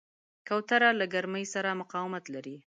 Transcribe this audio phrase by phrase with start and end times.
[0.47, 2.55] کوتره له ګرمۍ سره مقاومت لري.